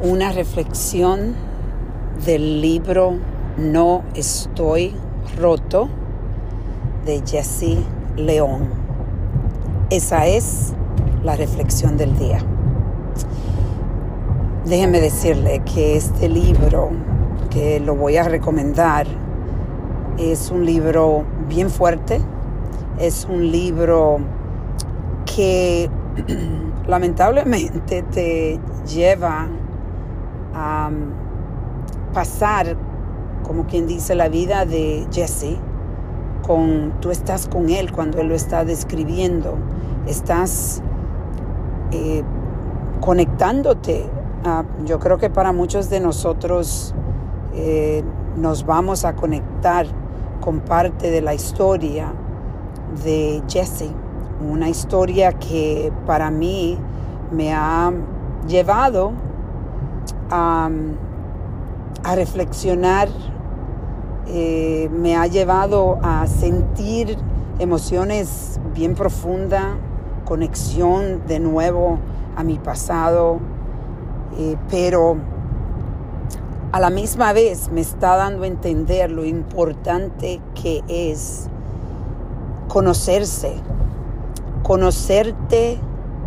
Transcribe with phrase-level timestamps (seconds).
[0.00, 1.34] una reflexión
[2.24, 3.14] del libro
[3.56, 4.94] No estoy
[5.38, 5.88] roto
[7.06, 7.78] de Jesse
[8.16, 8.68] León.
[9.88, 10.74] Esa es
[11.24, 12.40] la reflexión del día.
[14.66, 16.90] Déjeme decirle que este libro,
[17.48, 19.06] que lo voy a recomendar,
[20.18, 22.20] es un libro bien fuerte,
[22.98, 24.18] es un libro
[25.24, 25.88] que
[26.86, 29.48] lamentablemente te lleva
[30.56, 30.90] a
[32.14, 32.76] pasar,
[33.46, 35.58] como quien dice, la vida de Jesse.
[36.46, 39.58] Con, tú estás con él cuando él lo está describiendo,
[40.06, 40.80] estás
[41.90, 42.22] eh,
[43.00, 44.06] conectándote.
[44.84, 46.94] yo creo que para muchos de nosotros
[47.52, 48.04] eh,
[48.36, 49.86] nos vamos a conectar
[50.40, 52.12] con parte de la historia
[53.04, 53.90] de Jesse,
[54.40, 56.78] una historia que para mí
[57.32, 57.92] me ha
[58.46, 59.12] llevado
[60.30, 60.70] a,
[62.14, 63.08] reflexionar,
[64.28, 67.16] eh, me ha llevado a sentir
[67.58, 69.76] emociones bien profundas,
[70.24, 71.98] conexión de nuevo
[72.36, 73.38] a mi pasado,
[74.38, 75.16] eh, pero
[76.72, 81.48] a la misma vez me está dando a entender lo importante que es
[82.68, 83.54] conocerse,
[84.62, 85.78] conocerte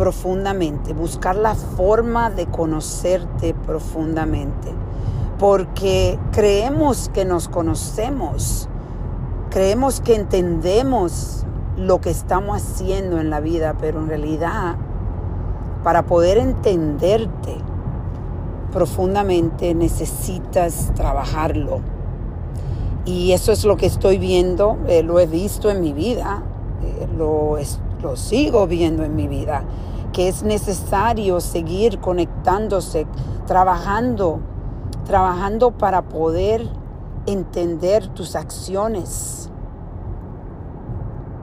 [0.00, 4.72] profundamente, buscar la forma de conocerte profundamente,
[5.38, 8.66] porque creemos que nos conocemos,
[9.50, 11.44] creemos que entendemos
[11.76, 14.76] lo que estamos haciendo en la vida, pero en realidad,
[15.84, 17.58] para poder entenderte
[18.72, 21.80] profundamente necesitas trabajarlo.
[23.04, 26.42] Y eso es lo que estoy viendo, eh, lo he visto en mi vida,
[26.82, 27.58] eh, lo,
[28.02, 29.62] lo sigo viendo en mi vida
[30.12, 33.06] que es necesario seguir conectándose,
[33.46, 34.40] trabajando,
[35.04, 36.68] trabajando para poder
[37.26, 39.50] entender tus acciones.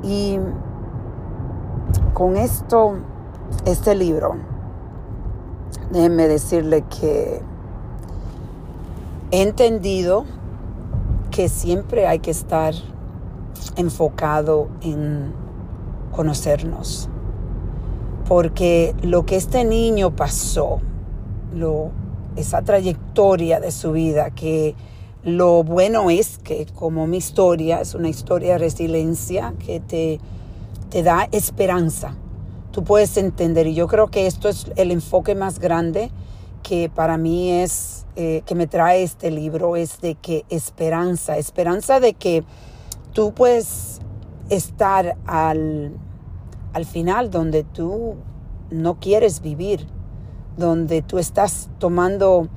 [0.03, 0.39] Y
[2.13, 2.95] con esto,
[3.65, 4.35] este libro,
[5.91, 7.41] déjenme decirle que
[9.31, 10.25] he entendido
[11.31, 12.73] que siempre hay que estar
[13.75, 15.33] enfocado en
[16.11, 17.09] conocernos
[18.27, 20.81] porque lo que este niño pasó,
[21.53, 21.91] lo,
[22.35, 24.75] esa trayectoria de su vida, que
[25.23, 30.19] lo bueno es que como mi historia es una historia de resiliencia que te,
[30.89, 32.15] te da esperanza.
[32.71, 36.11] Tú puedes entender, y yo creo que esto es el enfoque más grande
[36.63, 42.01] que para mí es, eh, que me trae este libro, es de que esperanza, esperanza
[42.01, 42.43] de que
[43.13, 43.99] tú puedes
[44.49, 45.93] estar al,
[46.77, 48.13] al final donde tú
[48.69, 49.87] no quieres vivir,
[50.57, 52.49] donde tú estás tomando,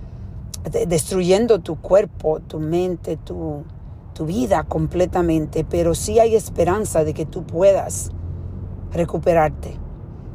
[0.86, 3.62] destruyendo tu cuerpo, tu mente, tu,
[4.12, 8.10] tu vida completamente, pero sí hay esperanza de que tú puedas
[8.92, 9.78] recuperarte,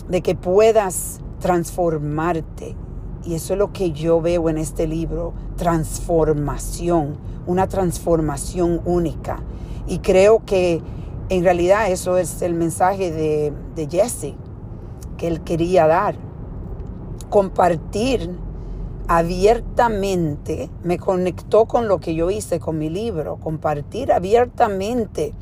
[0.10, 2.76] de que puedas transformarte.
[3.24, 9.44] Y eso es lo que yo veo en este libro, transformación, una transformación única.
[9.86, 10.82] Y creo que
[11.30, 14.36] en realidad eso es el mensaje de, de Jesse,
[15.18, 16.16] que él quería dar.
[17.30, 18.38] Compartir
[19.08, 25.34] abiertamente, me conectó con lo que yo hice con mi libro, compartir abiertamente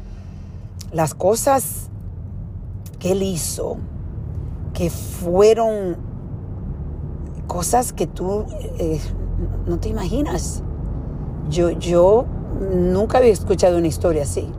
[0.92, 1.90] las cosas
[3.00, 3.78] que él hizo,
[4.74, 5.98] que fueron
[7.48, 8.46] cosas que tú
[8.80, 9.02] eh,
[9.66, 10.64] no te imaginas.
[11.50, 12.26] Yo, yo
[12.74, 14.50] nunca había escuchado una historia así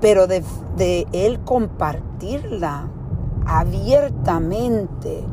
[0.00, 0.44] pero de,
[1.12, 2.88] él compartirla
[3.46, 5.24] abiertamente,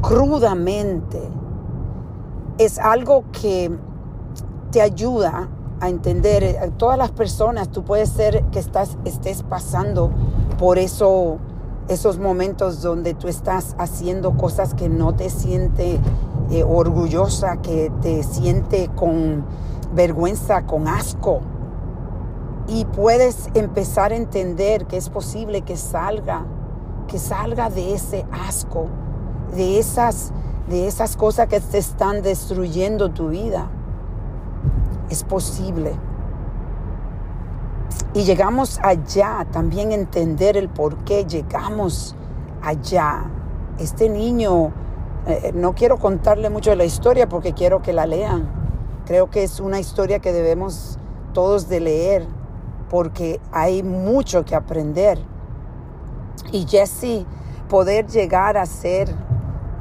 [0.00, 1.20] crudamente,
[2.58, 3.70] es algo que
[4.70, 5.48] te ayuda
[5.80, 6.58] a entender.
[6.58, 10.10] A todas las personas, tú puedes ser que estás, estés pasando
[10.58, 11.38] por eso,
[11.88, 15.98] esos momentos donde tú estás haciendo cosas que no te siente
[16.50, 19.44] eh, orgullosa, que te siente con
[19.94, 21.40] vergüenza, con asco
[22.66, 26.44] y puedes empezar a entender que es posible que salga,
[27.08, 28.86] que salga de ese asco,
[29.54, 30.32] de esas,
[30.68, 33.68] de esas cosas que te están destruyendo tu vida.
[35.10, 35.92] Es posible.
[38.14, 42.16] Y llegamos allá, también entender el por qué llegamos
[42.62, 43.24] allá.
[43.78, 44.72] Este niño,
[45.26, 48.48] eh, no quiero contarle mucho de la historia porque quiero que la lean.
[49.04, 50.98] Creo que es una historia que debemos
[51.34, 52.26] todos de leer
[52.94, 55.18] porque hay mucho que aprender.
[56.52, 57.26] Y Jesse,
[57.68, 59.12] poder llegar a ser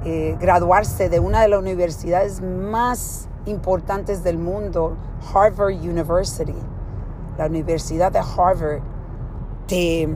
[0.03, 4.97] eh, graduarse de una de las universidades más importantes del mundo,
[5.31, 6.55] Harvard University,
[7.37, 8.81] la Universidad de Harvard,
[9.67, 10.09] te,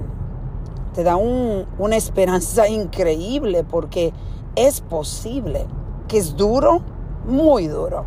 [0.95, 4.11] te da una esperanza increíble porque
[4.55, 5.67] es posible,
[6.07, 6.81] que es duro,
[7.27, 8.05] muy duro,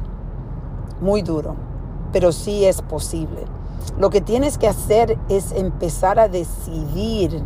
[1.01, 1.55] muy duro,
[2.11, 3.60] pero sí es posible.
[3.99, 7.43] Lo que tienes que hacer es empezar a decidir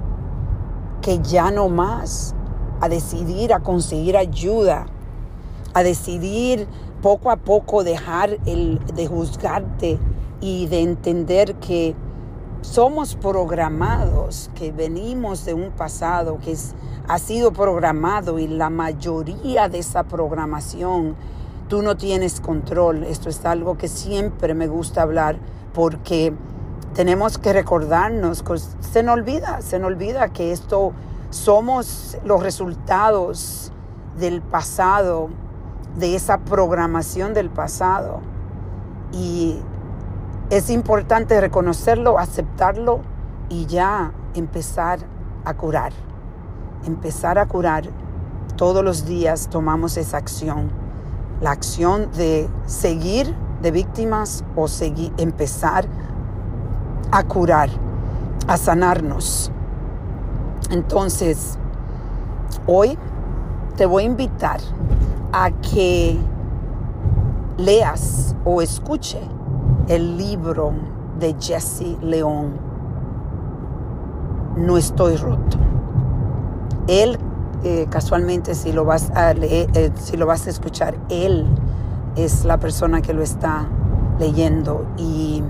[1.00, 2.34] que ya no más,
[2.80, 4.86] a decidir a conseguir ayuda,
[5.74, 6.66] a decidir
[7.02, 9.98] poco a poco dejar el, de juzgarte
[10.40, 11.94] y de entender que
[12.62, 16.56] somos programados, que venimos de un pasado que
[17.06, 21.16] ha sido programado y la mayoría de esa programación
[21.68, 23.04] tú no tienes control.
[23.04, 25.36] Esto es algo que siempre me gusta hablar
[25.72, 26.34] porque
[26.94, 28.44] tenemos que recordarnos,
[28.80, 30.92] se nos olvida, se nos olvida que esto
[31.30, 33.72] somos los resultados
[34.16, 35.30] del pasado,
[35.96, 38.20] de esa programación del pasado.
[39.12, 39.58] Y
[40.50, 43.00] es importante reconocerlo, aceptarlo
[43.48, 45.00] y ya empezar
[45.44, 45.92] a curar.
[46.86, 47.84] Empezar a curar.
[48.56, 50.83] Todos los días tomamos esa acción.
[51.44, 55.84] La acción de seguir de víctimas o seguir, empezar
[57.12, 57.68] a curar,
[58.48, 59.52] a sanarnos.
[60.70, 61.58] Entonces,
[62.66, 62.96] hoy
[63.76, 64.58] te voy a invitar
[65.34, 66.18] a que
[67.58, 69.20] leas o escuche
[69.88, 70.72] el libro
[71.20, 72.54] de Jesse León,
[74.56, 75.58] No estoy roto.
[76.86, 77.18] Él,
[77.66, 81.46] eh, casualmente, si lo, vas a leer, eh, si lo vas a escuchar, él
[82.14, 83.66] es la persona que lo está
[84.18, 84.86] leyendo.
[84.98, 85.42] Y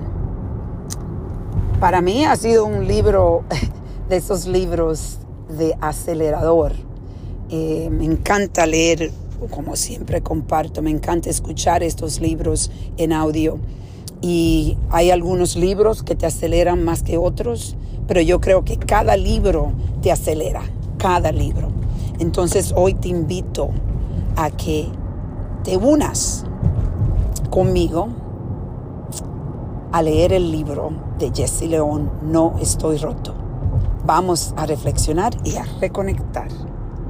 [1.81, 3.43] para mí ha sido un libro
[4.09, 5.19] de esos libros
[5.49, 6.73] de acelerador.
[7.51, 9.11] Eh, me encanta leer,
[9.51, 13.59] como siempre comparto, me encanta escuchar estos libros en audio.
[14.21, 17.77] Y hay algunos libros que te aceleran más que otros,
[18.07, 20.63] pero yo creo que cada libro te acelera,
[20.97, 21.84] cada libro.
[22.19, 23.71] Entonces hoy te invito
[24.37, 24.89] a que
[25.63, 26.45] te unas
[27.51, 28.09] conmigo
[29.93, 33.35] a leer el libro de Jesse León, No estoy roto.
[34.05, 36.49] Vamos a reflexionar y a reconectar.